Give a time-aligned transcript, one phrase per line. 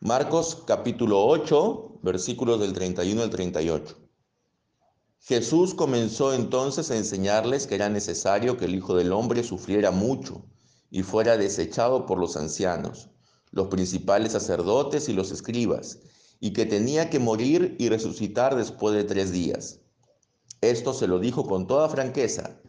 [0.00, 3.98] Marcos capítulo 8, versículos del 31 al 38.
[5.18, 10.44] Jesús comenzó entonces a enseñarles que era necesario que el Hijo del Hombre sufriera mucho
[10.88, 13.10] y fuera desechado por los ancianos,
[13.50, 15.98] los principales sacerdotes y los escribas,
[16.38, 19.80] y que tenía que morir y resucitar después de tres días.
[20.60, 22.60] Esto se lo dijo con toda franqueza,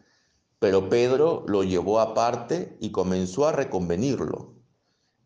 [0.58, 4.59] pero Pedro lo llevó aparte y comenzó a reconvenirlo.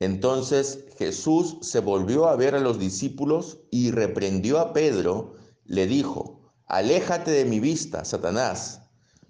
[0.00, 6.52] Entonces Jesús se volvió a ver a los discípulos y reprendió a Pedro, le dijo,
[6.66, 8.80] Aléjate de mi vista, Satanás.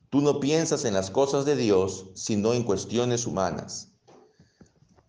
[0.09, 3.93] Tú no piensas en las cosas de Dios, sino en cuestiones humanas.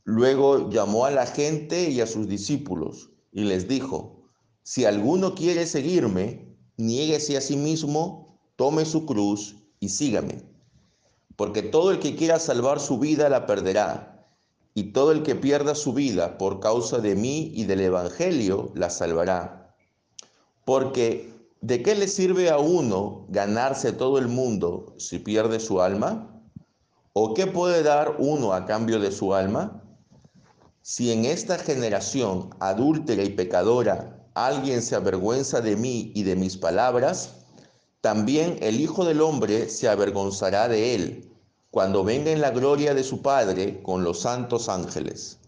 [0.03, 4.29] Luego llamó a la gente y a sus discípulos y les dijo,
[4.63, 10.43] si alguno quiere seguirme, niéguese a sí mismo, tome su cruz y sígame.
[11.35, 14.14] Porque todo el que quiera salvar su vida la perderá,
[14.75, 18.91] y todo el que pierda su vida por causa de mí y del Evangelio la
[18.91, 19.75] salvará.
[20.63, 26.39] Porque ¿De qué le sirve a uno ganarse todo el mundo si pierde su alma?
[27.13, 29.81] ¿O qué puede dar uno a cambio de su alma?
[30.83, 36.55] Si en esta generación adúltera y pecadora alguien se avergüenza de mí y de mis
[36.55, 37.33] palabras,
[38.01, 41.34] también el Hijo del Hombre se avergonzará de él
[41.75, 45.39] cuando venga en la gloria de su Padre con los santos ángeles.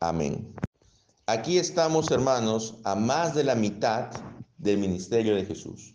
[0.00, 0.54] Amén.
[1.24, 4.10] Aquí estamos, hermanos, a más de la mitad
[4.58, 5.94] del ministerio de Jesús.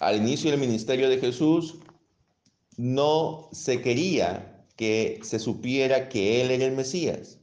[0.00, 1.80] Al inicio del ministerio de Jesús
[2.78, 7.36] no se quería que se supiera que Él era el Mesías.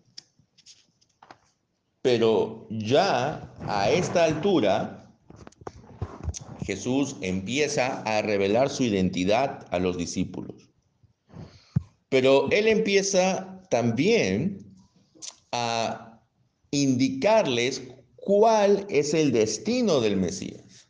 [2.01, 5.13] Pero ya a esta altura,
[6.65, 10.72] Jesús empieza a revelar su identidad a los discípulos.
[12.13, 14.71] Pero Él empieza también
[15.51, 16.21] a
[16.69, 17.81] indicarles
[18.17, 20.87] cuál es el destino del Mesías.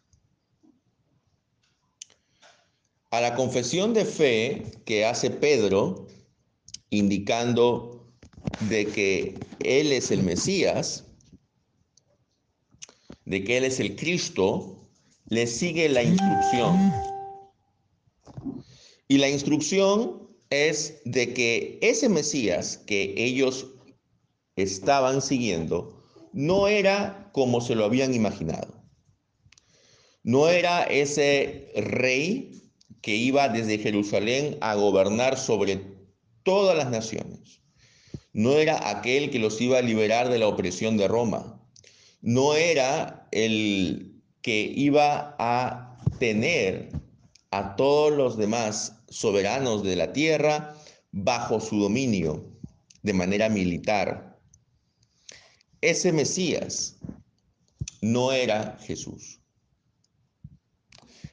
[3.12, 6.08] A la confesión de fe que hace Pedro,
[6.90, 8.12] indicando
[8.68, 11.06] de que Él es el Mesías,
[13.24, 14.90] de que Él es el Cristo,
[15.30, 16.92] le sigue la instrucción.
[19.08, 20.23] Y la instrucción
[20.54, 23.68] es de que ese Mesías que ellos
[24.56, 28.74] estaban siguiendo, no era como se lo habían imaginado.
[30.24, 32.62] No era ese rey
[33.02, 35.82] que iba desde Jerusalén a gobernar sobre
[36.44, 37.60] todas las naciones.
[38.32, 41.62] No era aquel que los iba a liberar de la opresión de Roma.
[42.22, 46.90] No era el que iba a tener
[47.52, 50.76] a todos los demás soberanos de la tierra
[51.12, 52.46] bajo su dominio
[53.04, 54.34] de manera militar
[55.84, 56.96] ese Mesías
[58.02, 59.42] no era Jesús.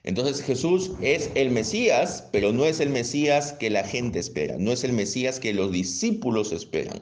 [0.02, 4.72] Entonces Jesús es el Mesías, pero no es el Mesías que la gente espera, no
[4.72, 7.00] es el Mesías que los discípulos esperan.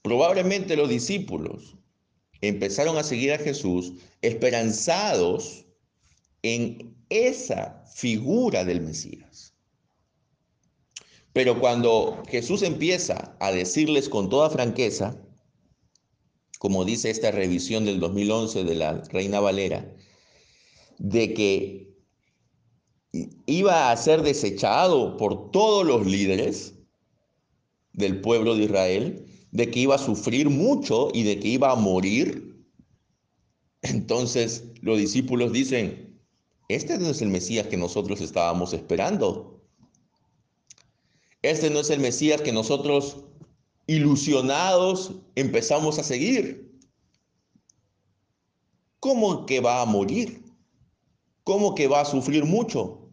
[0.00, 1.76] Probablemente los discípulos
[2.40, 5.66] empezaron a seguir a Jesús esperanzados
[6.42, 9.54] en esa figura del Mesías.
[11.32, 15.16] Pero cuando Jesús empieza a decirles con toda franqueza,
[16.58, 19.96] como dice esta revisión del 2011 de la Reina Valera,
[20.98, 21.92] de que
[23.46, 26.74] iba a ser desechado por todos los líderes
[27.92, 31.76] del pueblo de Israel, de que iba a sufrir mucho y de que iba a
[31.76, 32.64] morir.
[33.82, 36.11] Entonces los discípulos dicen,
[36.74, 39.60] este no es el Mesías que nosotros estábamos esperando.
[41.42, 43.24] Este no es el Mesías que nosotros
[43.86, 46.72] ilusionados, empezamos a seguir.
[49.00, 50.42] ¿Cómo que va a morir?
[51.44, 53.10] ¿Cómo que va a sufrir mucho?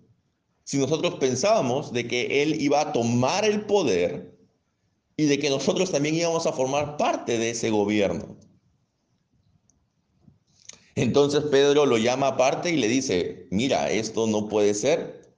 [0.64, 4.38] Si nosotros pensábamos de que Él iba a tomar el poder
[5.18, 8.38] y de que nosotros también íbamos a formar parte de ese gobierno.
[11.00, 15.34] Entonces Pedro lo llama aparte y le dice, mira, esto no puede ser.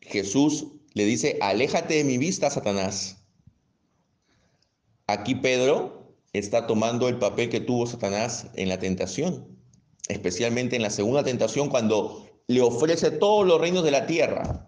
[0.00, 3.18] Jesús le dice, aléjate de mi vista, Satanás.
[5.06, 9.46] Aquí Pedro está tomando el papel que tuvo Satanás en la tentación,
[10.08, 14.66] especialmente en la segunda tentación cuando le ofrece todos los reinos de la tierra.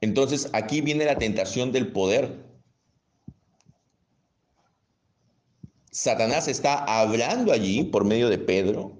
[0.00, 2.49] Entonces aquí viene la tentación del poder.
[5.90, 8.98] Satanás está hablando allí por medio de Pedro,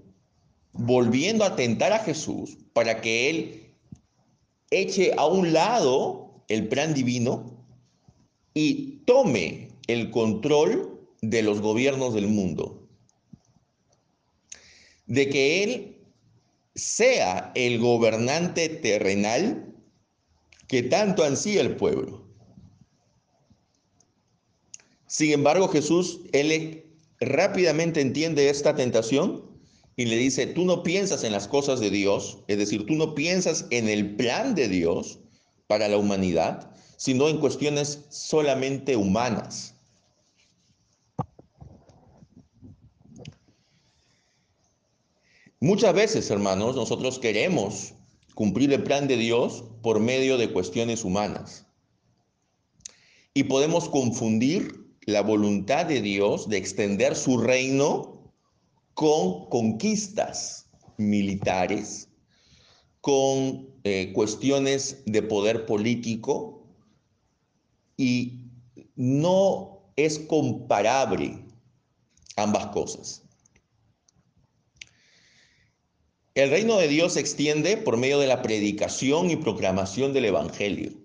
[0.73, 3.75] volviendo a tentar a Jesús para que él
[4.71, 7.65] eche a un lado el plan divino
[8.55, 12.89] y tome el control de los gobiernos del mundo.
[15.07, 15.97] De que Él
[16.75, 19.75] sea el gobernante terrenal
[20.69, 22.30] que tanto ansía el pueblo.
[25.11, 26.85] Sin embargo, Jesús, Él
[27.19, 29.45] rápidamente entiende esta tentación
[29.97, 33.17] y le dice, tú no piensas en las cosas de Dios, es decir, tú no
[33.17, 35.19] piensas en el plan de Dios
[35.67, 39.75] para la humanidad, sino en cuestiones solamente humanas.
[45.59, 47.95] Muchas veces, hermanos, nosotros queremos
[48.37, 51.67] cumplir el plan de Dios por medio de cuestiones humanas.
[53.35, 58.32] Y podemos confundir la voluntad de Dios de extender su reino
[58.94, 60.69] con conquistas
[60.99, 62.08] militares,
[63.00, 66.67] con eh, cuestiones de poder político
[67.97, 68.50] y
[68.97, 71.43] no es comparable
[72.37, 73.23] ambas cosas.
[76.35, 81.00] El reino de Dios se extiende por medio de la predicación y proclamación del Evangelio.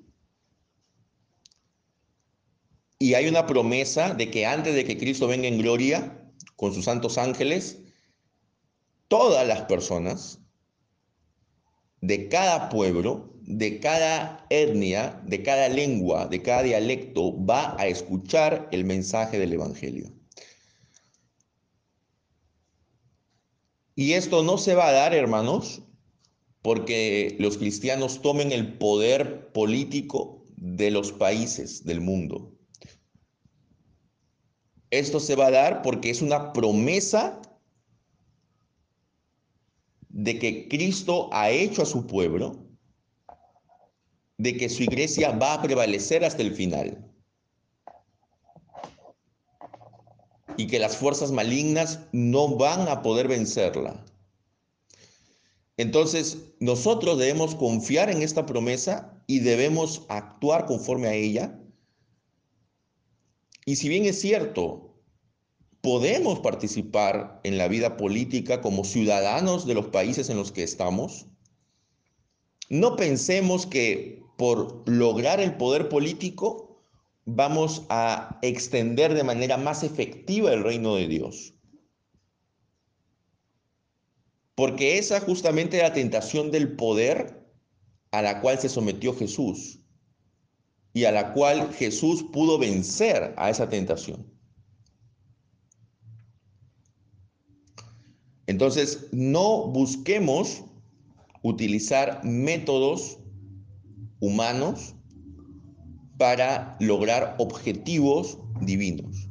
[2.99, 6.21] Y hay una promesa de que antes de que Cristo venga en gloria
[6.55, 7.79] con sus santos ángeles,
[9.07, 10.39] todas las personas
[12.01, 18.69] de cada pueblo, de cada etnia, de cada lengua, de cada dialecto, va a escuchar
[18.71, 20.11] el mensaje del Evangelio.
[23.95, 25.81] Y esto no se va a dar, hermanos,
[26.61, 32.54] porque los cristianos tomen el poder político de los países del mundo.
[34.89, 37.41] Esto se va a dar porque es una promesa
[40.09, 42.67] de que Cristo ha hecho a su pueblo,
[44.37, 47.05] de que su iglesia va a prevalecer hasta el final.
[50.57, 54.03] y que las fuerzas malignas no van a poder vencerla.
[55.77, 61.59] Entonces, nosotros debemos confiar en esta promesa y debemos actuar conforme a ella.
[63.65, 64.95] Y si bien es cierto,
[65.81, 71.25] podemos participar en la vida política como ciudadanos de los países en los que estamos,
[72.69, 76.83] no pensemos que por lograr el poder político
[77.25, 81.55] vamos a extender de manera más efectiva el reino de Dios.
[84.53, 87.45] Porque esa justamente la tentación del poder
[88.11, 89.84] a la cual se sometió Jesús
[90.95, 94.25] y a la cual Jesús pudo vencer a esa tentación.
[98.47, 100.63] Entonces, no busquemos
[101.41, 103.19] utilizar métodos
[104.21, 104.95] humanos
[106.17, 109.27] para lograr objetivos divinos.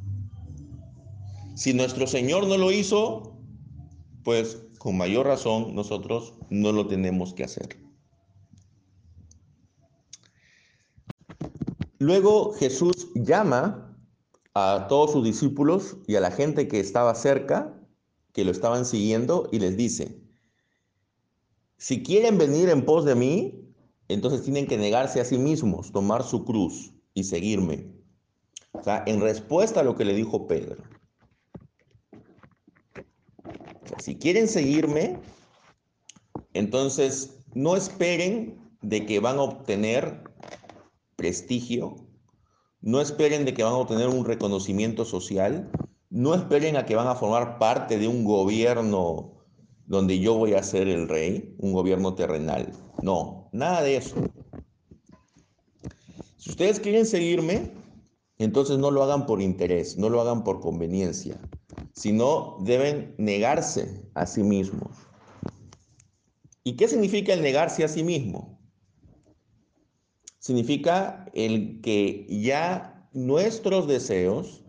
[1.55, 3.39] Si nuestro Señor no lo hizo,
[4.23, 7.84] pues con mayor razón nosotros no lo tenemos que hacer.
[11.99, 13.97] Luego Jesús llama
[14.53, 17.73] a todos sus discípulos y a la gente que estaba cerca,
[18.33, 20.19] que lo estaban siguiendo, y les dice,
[21.77, 23.65] si quieren venir en pos de mí,
[24.07, 27.87] entonces tienen que negarse a sí mismos, tomar su cruz y seguirme.
[28.71, 30.83] O sea, en respuesta a lo que le dijo Pedro.
[33.99, 35.19] si quieren seguirme,
[36.53, 40.21] entonces no esperen de que van a obtener
[41.25, 41.95] prestigio,
[42.81, 45.71] no esperen de que van a obtener un reconocimiento social,
[46.11, 49.33] no esperen a que van a formar parte de un gobierno
[49.87, 52.71] donde yo voy a ser el rey, un gobierno terrenal.
[53.01, 54.15] No, nada de eso.
[56.37, 57.71] Si ustedes quieren seguirme,
[58.37, 61.41] entonces no lo hagan por interés, no lo hagan por conveniencia,
[61.93, 64.95] sino deben negarse a sí mismos.
[66.63, 68.55] ¿Y qué significa el negarse a sí mismo?
[70.45, 74.63] Significa el que ya nuestros deseos,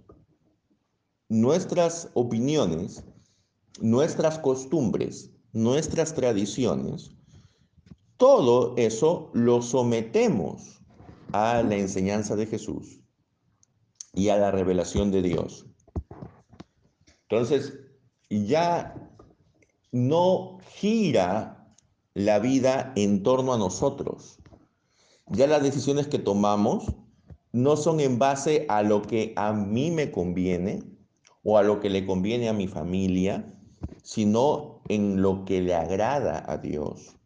[1.28, 3.04] nuestras opiniones,
[3.83, 7.11] nuestras costumbres, nuestras tradiciones,
[8.16, 10.80] todo eso lo sometemos
[11.33, 13.02] a la enseñanza de Jesús
[14.14, 15.66] y a la revelación de Dios.
[17.28, 17.75] Entonces,
[18.30, 18.95] ya
[19.92, 21.71] no gira
[22.14, 24.38] la vida en torno a nosotros.
[25.28, 26.95] Ya las decisiones que tomamos
[27.52, 30.83] no son en base a lo que a mí me conviene
[31.42, 33.54] o a lo que le conviene a mi familia,
[34.02, 37.16] sino en lo que le agrada a Dios.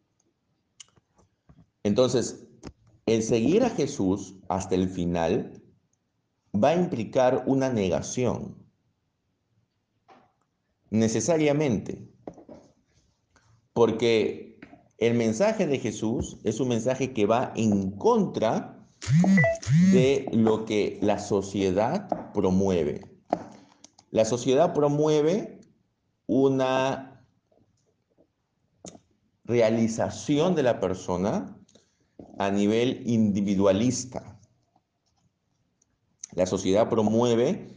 [1.83, 2.47] Entonces,
[3.07, 5.63] el seguir a Jesús hasta el final
[6.55, 8.57] va a implicar una negación.
[10.91, 12.09] Necesariamente.
[13.73, 14.50] Porque
[15.01, 18.87] el mensaje de Jesús es un mensaje que va en contra
[19.93, 23.01] de lo que la sociedad promueve.
[24.11, 25.61] La sociedad promueve
[26.27, 27.25] una
[29.45, 31.57] realización de la persona
[32.39, 34.39] a nivel individualista.
[36.35, 37.75] La sociedad promueve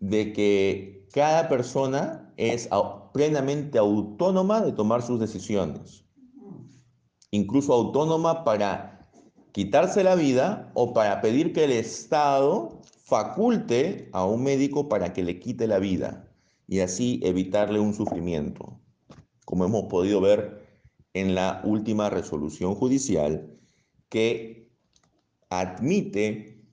[0.00, 2.68] de que cada persona es
[3.14, 6.05] plenamente autónoma de tomar sus decisiones,
[7.30, 9.08] incluso autónoma para
[9.52, 15.22] quitarse la vida o para pedir que el Estado faculte a un médico para que
[15.22, 16.28] le quite la vida
[16.68, 18.80] y así evitarle un sufrimiento,
[19.44, 20.66] como hemos podido ver
[21.14, 23.58] en la última resolución judicial
[24.08, 24.70] que
[25.48, 26.64] admite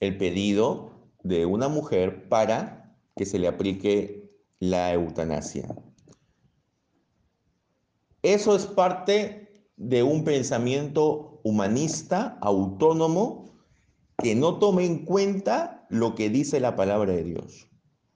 [0.00, 5.74] el pedido de una mujer para que se le aplique la eutanasia.
[8.22, 9.45] Eso es parte
[9.76, 13.46] de un pensamiento humanista, autónomo,
[14.18, 17.68] que no tome en cuenta lo que dice la palabra de Dios.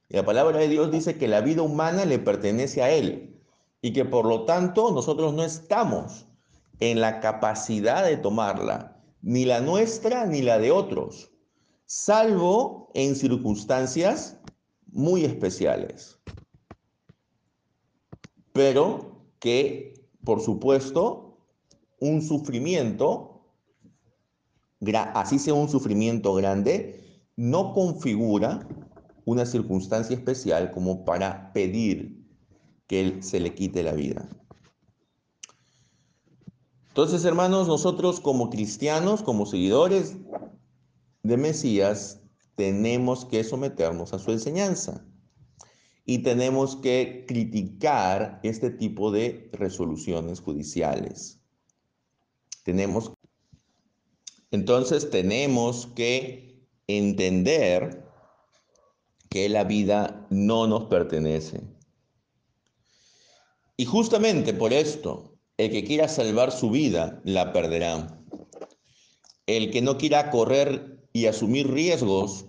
[0.09, 3.41] la palabra de Dios dice que la vida humana le pertenece a Él
[3.83, 6.27] y que por lo tanto nosotros no estamos
[6.81, 11.31] en la capacidad de tomarla, ni la nuestra ni la de otros,
[11.87, 14.39] salvo en circunstancias
[14.87, 16.19] muy especiales.
[18.53, 21.30] Pero que, por supuesto,
[22.01, 23.47] un sufrimiento,
[25.15, 28.67] así sea un sufrimiento grande, no configura
[29.25, 32.27] una circunstancia especial como para pedir
[32.87, 34.29] que él se le quite la vida.
[36.89, 40.17] Entonces, hermanos, nosotros como cristianos, como seguidores
[41.23, 42.21] de Mesías,
[42.57, 45.07] tenemos que someternos a su enseñanza
[46.05, 51.40] y tenemos que criticar este tipo de resoluciones judiciales.
[52.71, 53.13] Tenemos
[54.53, 58.05] entonces tenemos que entender
[59.29, 61.61] que la vida no nos pertenece.
[63.77, 68.21] Y justamente por esto, el que quiera salvar su vida la perderá.
[69.47, 72.47] El que no quiera correr y asumir riesgos,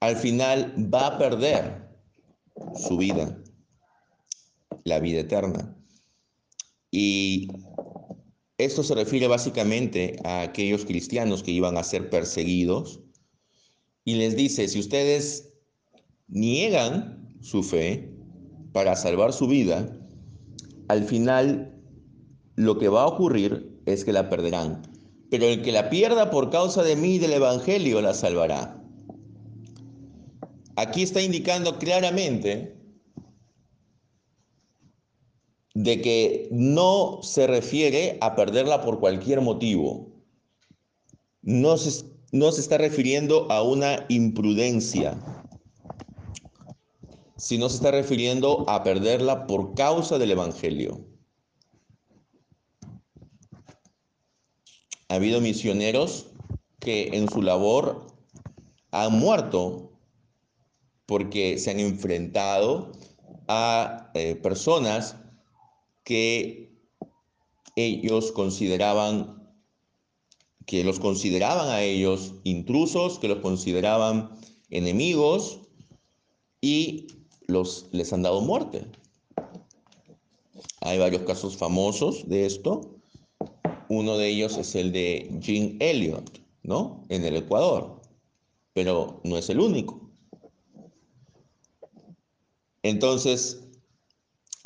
[0.00, 1.90] al final va a perder
[2.74, 3.38] su vida,
[4.84, 5.76] la vida eterna.
[6.90, 7.48] Y
[8.58, 13.00] esto se refiere básicamente a aquellos cristianos que iban a ser perseguidos
[14.04, 15.52] y les dice, si ustedes
[16.28, 18.14] niegan su fe
[18.72, 19.98] para salvar su vida,
[20.88, 21.76] al final
[22.54, 24.82] lo que va a ocurrir es que la perderán.
[25.30, 28.82] Pero el que la pierda por causa de mí y del Evangelio la salvará.
[30.76, 32.76] Aquí está indicando claramente
[35.76, 40.08] de que no se refiere a perderla por cualquier motivo.
[41.42, 45.18] No se, no se está refiriendo a una imprudencia,
[47.36, 51.04] sino se está refiriendo a perderla por causa del Evangelio.
[55.10, 56.28] Ha habido misioneros
[56.80, 58.06] que en su labor
[58.92, 59.92] han muerto
[61.04, 62.92] porque se han enfrentado
[63.46, 65.16] a eh, personas
[66.06, 66.70] que
[67.74, 69.42] ellos consideraban
[70.64, 74.30] que los consideraban a ellos intrusos, que los consideraban
[74.70, 75.60] enemigos
[76.60, 77.08] y
[77.46, 78.86] los, les han dado muerte.
[80.80, 82.98] Hay varios casos famosos de esto.
[83.88, 87.04] Uno de ellos es el de Jean Elliot, ¿no?
[87.08, 88.00] En el Ecuador.
[88.72, 90.00] Pero no es el único.
[92.82, 93.65] Entonces,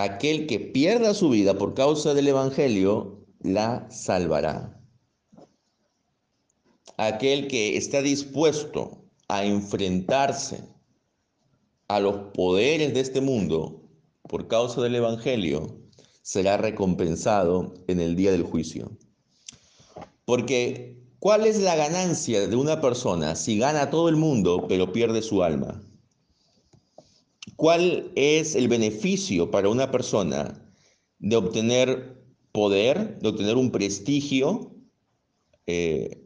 [0.02, 4.80] aquel que pierda su vida por causa del Evangelio, la salvará.
[6.96, 10.64] Aquel que está dispuesto a enfrentarse
[11.88, 13.82] a los poderes de este mundo
[14.28, 15.80] por causa del Evangelio,
[16.22, 18.96] será recompensado en el día del juicio.
[20.24, 25.22] Porque, ¿cuál es la ganancia de una persona si gana todo el mundo pero pierde
[25.22, 25.82] su alma?
[27.60, 30.66] ¿Cuál es el beneficio para una persona
[31.18, 32.16] de obtener
[32.52, 34.74] poder, de obtener un prestigio
[35.66, 36.22] eh,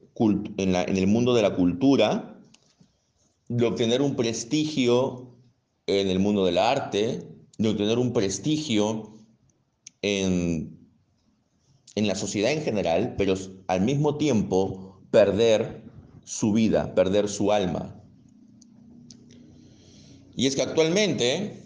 [0.59, 2.41] en, en el mundo de la cultura,
[3.49, 5.35] de obtener un prestigio
[5.89, 7.27] en el mundo del arte,
[7.59, 9.19] de obtener un prestigio
[10.03, 10.79] en,
[11.97, 13.35] en la sociedad en general, pero
[13.67, 15.83] al mismo tiempo perder
[16.23, 18.04] su vida, perder su alma.
[20.37, 21.63] Y es que actualmente,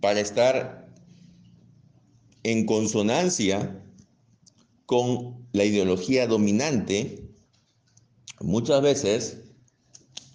[0.00, 0.88] para estar
[2.42, 3.82] en consonancia
[4.86, 7.28] con la ideología dominante,
[8.40, 9.38] muchas veces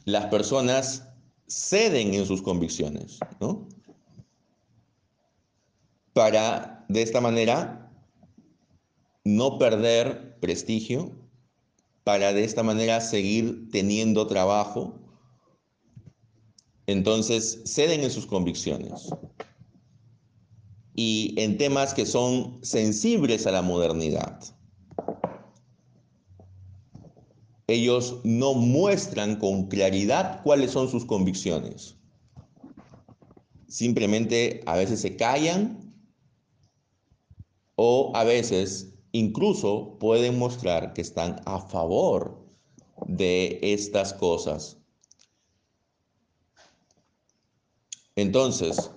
[0.05, 1.03] las personas
[1.47, 3.67] ceden en sus convicciones, ¿no?
[6.13, 7.91] Para de esta manera
[9.23, 11.11] no perder prestigio,
[12.03, 14.97] para de esta manera seguir teniendo trabajo.
[16.87, 19.09] Entonces ceden en sus convicciones.
[20.95, 24.39] Y en temas que son sensibles a la modernidad.
[27.67, 31.97] ellos no muestran con claridad cuáles son sus convicciones.
[33.67, 35.93] Simplemente a veces se callan
[37.75, 42.41] o a veces incluso pueden mostrar que están a favor
[43.05, 44.76] de estas cosas.
[48.17, 48.89] Entonces,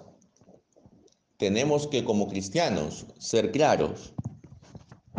[1.36, 4.14] tenemos que como cristianos ser claros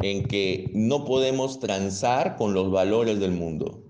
[0.02, 3.84] en que no podemos transar con los valores del mundo.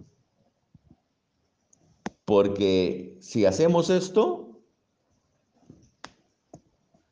[2.26, 4.60] Porque si hacemos esto,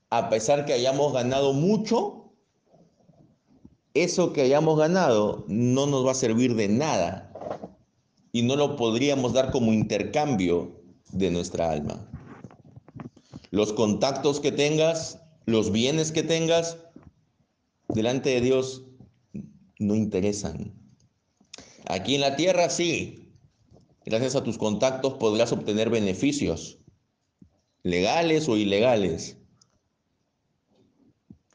[0.09, 2.33] a pesar que hayamos ganado mucho,
[3.93, 7.31] eso que hayamos ganado no nos va a servir de nada
[8.33, 10.81] y no lo podríamos dar como intercambio
[11.13, 12.05] de nuestra alma.
[13.51, 16.77] Los contactos que tengas, los bienes que tengas,
[17.87, 18.83] delante de Dios
[19.79, 20.73] no interesan.
[21.87, 23.33] Aquí en la tierra sí,
[24.05, 26.77] gracias a tus contactos podrás obtener beneficios,
[27.81, 29.37] legales o ilegales,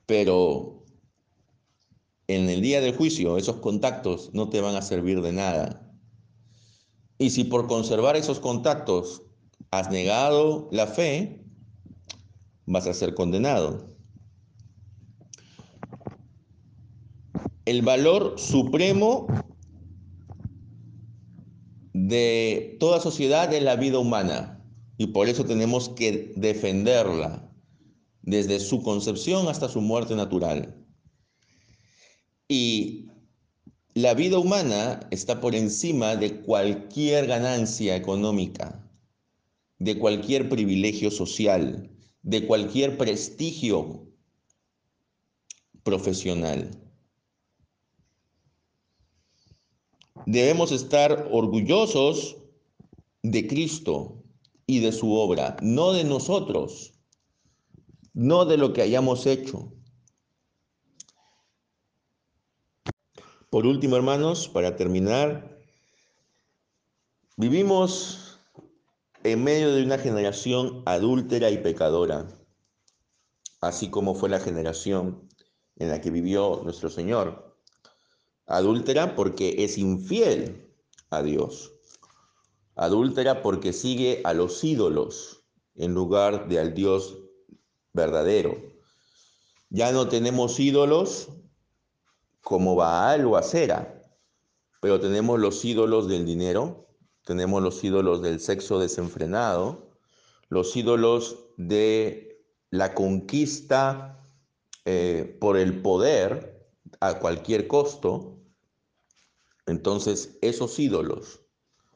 [0.06, 0.84] pero
[2.26, 5.92] en el día del juicio esos contactos no te van a servir de nada.
[7.18, 9.22] Y si por conservar esos contactos
[9.70, 11.43] has negado la fe,
[12.66, 13.94] vas a ser condenado.
[17.64, 19.26] el valor supremo
[21.92, 24.62] de toda sociedad es la vida humana
[24.98, 27.50] y por eso tenemos que defenderla
[28.22, 30.74] desde su concepción hasta su muerte natural.
[32.48, 33.06] Y
[33.94, 38.86] la vida humana está por encima de cualquier ganancia económica,
[39.78, 41.90] de cualquier privilegio social,
[42.24, 44.08] de cualquier prestigio
[45.82, 46.70] profesional.
[50.26, 52.38] Debemos estar orgullosos
[53.22, 54.22] de Cristo
[54.66, 56.94] y de su obra, no de nosotros,
[58.14, 59.70] no de lo que hayamos hecho.
[63.50, 65.60] Por último, hermanos, para terminar,
[67.36, 68.23] vivimos
[69.24, 72.28] en medio de una generación adúltera y pecadora,
[73.62, 75.30] así como fue la generación
[75.76, 77.58] en la que vivió nuestro Señor.
[78.46, 80.70] Adúltera porque es infiel
[81.08, 81.72] a Dios.
[82.76, 85.42] Adúltera porque sigue a los ídolos
[85.74, 87.16] en lugar de al Dios
[87.94, 88.54] verdadero.
[89.70, 91.28] Ya no tenemos ídolos
[92.42, 94.02] como Baal o Acera,
[94.82, 96.83] pero tenemos los ídolos del dinero,
[97.24, 99.90] tenemos los ídolos del sexo desenfrenado,
[100.48, 104.20] los ídolos de la conquista
[104.84, 106.68] eh, por el poder
[107.00, 108.34] a cualquier costo,
[109.66, 111.40] entonces, esos ídolos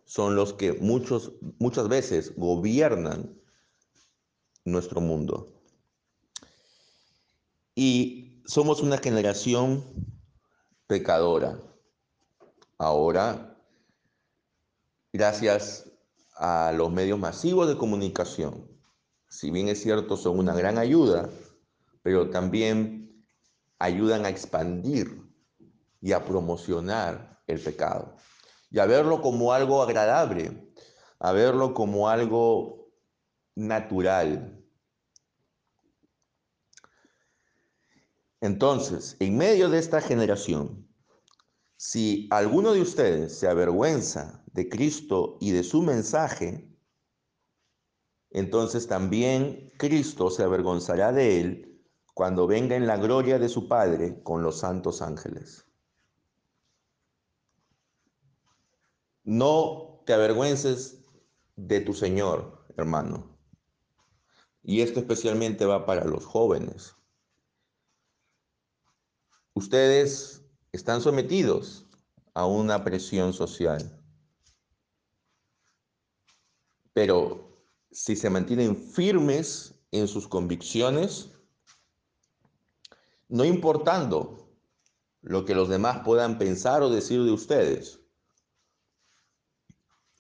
[0.05, 3.39] son los que muchos, muchas veces gobiernan
[4.65, 5.53] nuestro mundo.
[7.75, 9.85] Y somos una generación
[10.87, 11.61] pecadora.
[12.79, 13.58] Ahora,
[15.19, 15.91] gracias
[16.37, 18.71] a los medios masivos de comunicación,
[19.29, 21.29] si bien es cierto, son una gran ayuda,
[22.03, 23.27] pero también
[23.81, 25.21] ayudan a expandir
[26.01, 28.15] y a promocionar el pecado.
[28.71, 30.73] Y a verlo como algo agradable,
[31.19, 32.93] a verlo como algo
[33.57, 34.65] natural.
[38.41, 40.88] Entonces, en medio de esta generación,
[41.79, 46.77] si alguno de ustedes se avergüenza de Cristo y de su mensaje,
[48.31, 54.21] entonces también Cristo se avergonzará de él cuando venga en la gloria de su Padre
[54.25, 55.69] con los santos ángeles.
[59.23, 61.05] No te avergüences
[61.55, 63.39] de tu Señor, hermano.
[64.65, 66.97] Y esto especialmente va para los jóvenes.
[69.55, 70.38] Ustedes
[70.73, 71.87] están sometidos
[72.35, 74.01] a una presión social.
[76.93, 77.49] Pero
[77.91, 81.31] si se mantienen firmes en sus convicciones,
[83.29, 84.49] no importando
[85.23, 88.01] lo que los demás puedan pensar o decir de ustedes,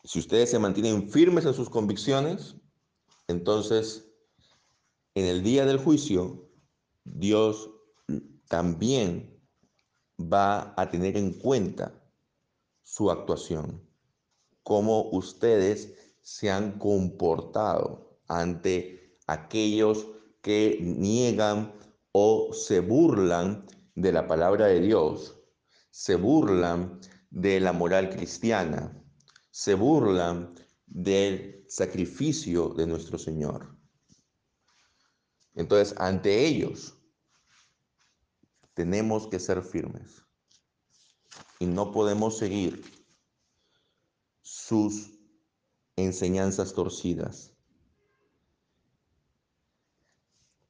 [0.05, 2.57] si ustedes se mantienen firmes en sus convicciones,
[3.27, 4.09] entonces
[5.15, 6.49] en el día del juicio,
[7.05, 7.71] Dios
[8.49, 9.38] también
[10.33, 11.93] va a tener en cuenta
[12.83, 13.87] su actuación,
[14.63, 20.07] cómo ustedes se han comportado ante aquellos
[20.43, 21.73] que niegan
[22.13, 25.37] o se burlan de la palabra de Dios,
[25.91, 29.03] se burlan de la moral cristiana,
[29.51, 30.55] se burlan
[30.87, 33.77] del sacrificio de nuestro Señor.
[35.55, 36.98] Entonces, ante ellos,
[38.79, 40.25] tenemos que ser firmes
[41.59, 42.85] y no podemos seguir
[44.41, 45.19] sus
[45.97, 47.57] enseñanzas torcidas.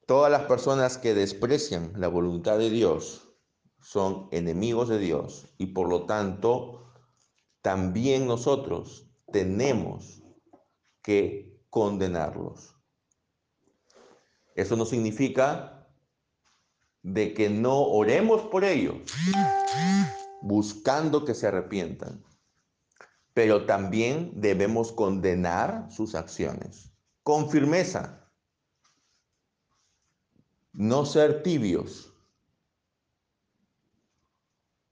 [0.07, 3.29] Todas las personas que desprecian la voluntad de Dios
[3.83, 6.91] son enemigos de Dios y por lo tanto
[7.61, 10.23] también nosotros tenemos
[11.03, 12.75] que condenarlos.
[14.55, 15.78] Eso no significa
[17.03, 18.97] de que no oremos por ellos,
[20.43, 22.25] buscando que se arrepientan,
[23.35, 26.91] pero también debemos condenar sus acciones
[27.23, 28.27] con firmeza,
[30.73, 32.13] no ser tibios.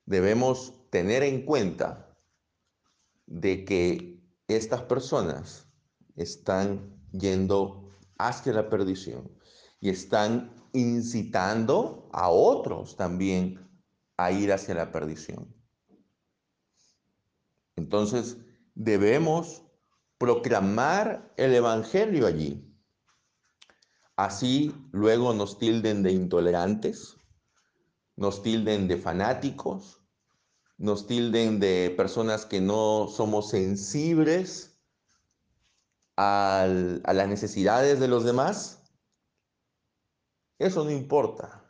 [0.04, 2.16] Debemos tener en cuenta
[3.26, 5.66] de que estas personas
[6.14, 9.30] están yendo hacia la perdición
[9.80, 13.66] y están incitando a otros también
[14.16, 15.54] a ir hacia la perdición.
[17.76, 18.38] Entonces,
[18.74, 19.62] debemos
[20.18, 22.62] proclamar el Evangelio allí.
[24.16, 27.16] Así luego nos tilden de intolerantes,
[28.16, 30.00] nos tilden de fanáticos,
[30.78, 34.78] nos tilden de personas que no somos sensibles
[36.16, 38.85] a las necesidades de los demás.
[40.58, 41.62] Eso no importa.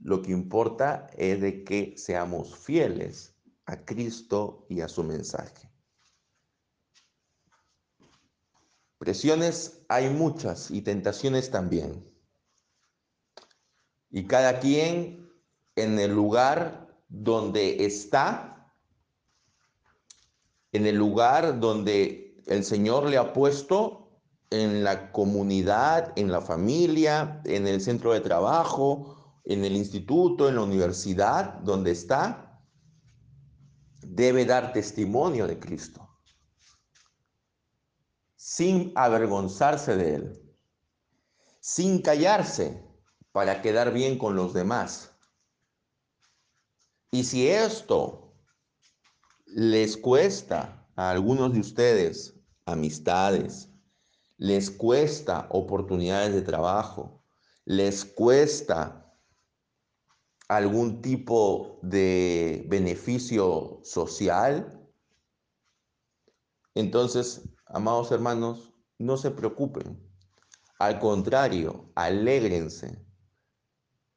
[0.00, 3.34] Lo que importa es de que seamos fieles
[3.66, 5.70] a Cristo y a su mensaje.
[8.98, 12.04] Presiones hay muchas y tentaciones también.
[14.10, 15.28] Y cada quien
[15.76, 18.72] en el lugar donde está,
[20.72, 24.01] en el lugar donde el Señor le ha puesto,
[24.52, 30.56] en la comunidad, en la familia, en el centro de trabajo, en el instituto, en
[30.56, 32.60] la universidad, donde está,
[34.02, 36.08] debe dar testimonio de Cristo,
[38.36, 40.54] sin avergonzarse de Él,
[41.60, 42.84] sin callarse
[43.32, 45.10] para quedar bien con los demás.
[47.10, 48.34] Y si esto
[49.46, 52.34] les cuesta a algunos de ustedes
[52.66, 53.71] amistades,
[54.42, 57.22] les cuesta oportunidades de trabajo,
[57.64, 59.14] les cuesta
[60.48, 64.84] algún tipo de beneficio social,
[66.74, 70.04] entonces, amados hermanos, no se preocupen.
[70.80, 73.00] Al contrario, alégrense,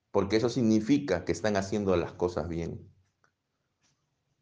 [0.09, 2.91] porque eso significa que están haciendo las cosas bien.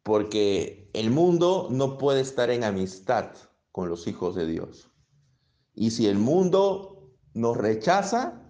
[0.02, 3.34] Porque el mundo no puede estar en amistad
[3.70, 4.93] con los hijos de Dios.
[5.74, 8.44] Y si el mundo nos rechaza,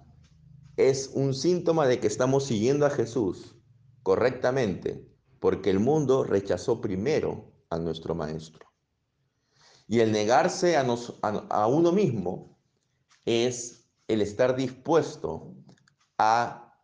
[0.76, 3.56] es un síntoma de que estamos siguiendo a Jesús
[4.02, 5.08] correctamente,
[5.40, 8.66] porque el mundo rechazó primero a nuestro Maestro.
[9.86, 10.86] Y el negarse a,
[11.22, 12.58] a, uno mismo
[13.24, 15.54] es el estar dispuesto
[16.18, 16.74] a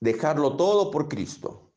[0.00, 1.72] dejarlo todo por Cristo.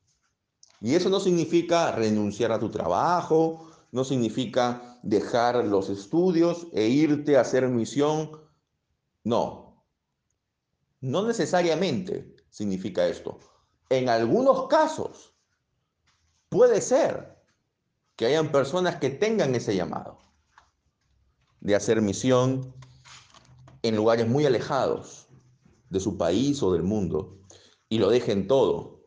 [0.82, 7.38] Y eso no significa renunciar a tu trabajo, no significa dejar los estudios e irte
[7.38, 8.32] a hacer misión.
[9.24, 9.86] No,
[11.02, 13.40] no necesariamente significa esto.
[13.90, 15.36] En algunos casos
[16.50, 17.38] puede ser
[18.16, 20.20] que hayan personas que tengan ese llamado
[21.60, 22.74] de hacer misión
[23.82, 25.28] en lugares muy alejados
[25.90, 27.40] de su país o del mundo
[27.90, 29.06] y lo dejen todo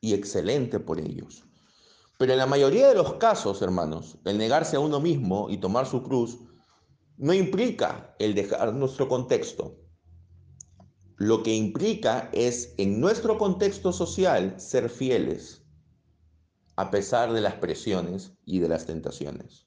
[0.00, 1.44] y excelente por ellos.
[2.20, 5.86] Pero en la mayoría de los casos, hermanos, el negarse a uno mismo y tomar
[5.86, 6.38] su cruz
[7.16, 9.78] no implica el dejar nuestro contexto.
[11.16, 15.64] Lo que implica es en nuestro contexto social ser fieles
[16.76, 19.66] a pesar de las presiones y de las tentaciones.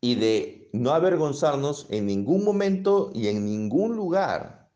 [0.00, 4.70] y de no avergonzarnos en ningún momento y en ningún lugar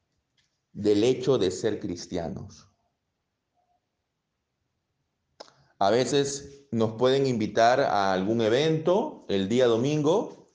[0.72, 2.71] del hecho de ser cristianos.
[5.82, 10.52] A veces nos pueden invitar a algún evento el día domingo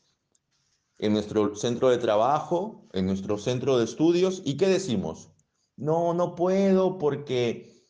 [1.00, 5.30] en nuestro centro de trabajo, en nuestro centro de estudios, ¿y qué decimos?
[5.76, 7.86] No, no puedo porque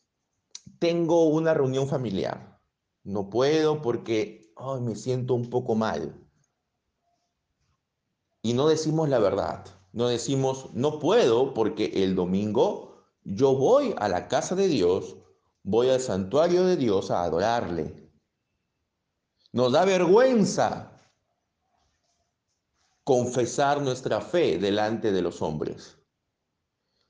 [0.79, 2.59] tengo una reunión familiar.
[3.03, 6.19] No puedo porque me siento un poco mal.
[8.41, 9.63] Y no decimos la verdad.
[9.93, 15.17] No decimos, no puedo porque el domingo yo voy a la casa de Dios,
[15.63, 18.11] voy al santuario de Dios a adorarle.
[19.51, 20.97] Nos da vergüenza
[23.03, 25.97] confesar nuestra fe delante de los hombres.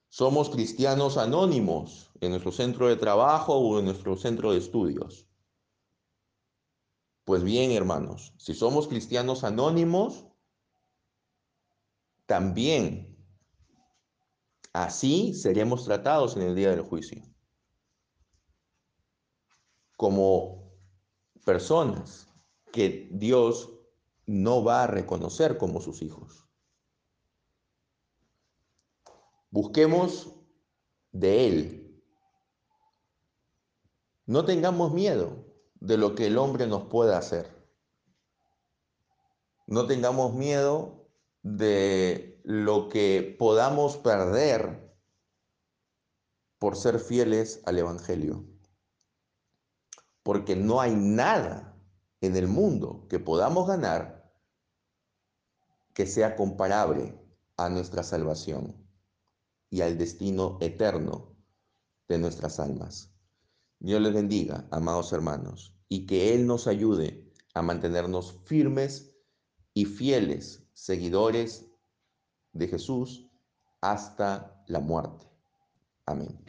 [0.10, 5.28] Somos cristianos anónimos en nuestro centro de trabajo o en nuestro centro de estudios.
[7.26, 10.26] Pues bien, hermanos, si somos cristianos anónimos,
[12.26, 13.18] también
[14.72, 17.24] así seremos tratados en el día del juicio.
[19.98, 20.72] Como
[21.44, 22.28] personas
[22.72, 23.70] que Dios
[24.26, 26.48] no va a reconocer como sus hijos.
[29.50, 30.36] Busquemos
[31.12, 32.04] de Él.
[34.26, 35.46] No tengamos miedo
[35.80, 37.50] de lo que el hombre nos pueda hacer.
[39.66, 41.10] No tengamos miedo
[41.44, 44.94] de lo que podamos perder
[46.60, 48.57] por ser fieles al Evangelio.
[50.28, 51.74] Porque no hay nada
[52.20, 54.30] en el mundo que podamos ganar
[55.94, 57.18] que sea comparable
[57.56, 58.76] a nuestra salvación
[59.70, 61.34] y al destino eterno
[62.10, 63.10] de nuestras almas.
[63.80, 69.16] Dios les bendiga, amados hermanos, y que Él nos ayude a mantenernos firmes
[69.74, 71.70] y fieles seguidores
[72.52, 73.32] de Jesús
[73.80, 75.26] hasta la muerte.
[76.06, 76.47] Amén.